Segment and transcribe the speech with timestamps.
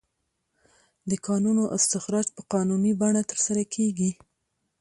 [1.09, 4.11] د کانونو استخراج په قانوني بڼه ترسره کیږي.